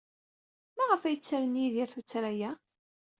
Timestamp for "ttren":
1.17-1.59